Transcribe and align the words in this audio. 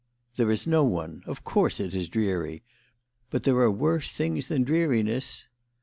""There 0.37 0.49
is 0.49 0.65
no 0.65 0.83
one. 0.83 1.21
Of 1.27 1.43
course 1.43 1.79
it 1.79 1.93
is 1.93 2.09
dreary. 2.09 2.63
But 3.29 3.43
there 3.43 3.57
are 3.57 3.69
worse 3.69 4.09
things 4.09 4.47
than 4.47 4.63
dreariness." 4.63 5.45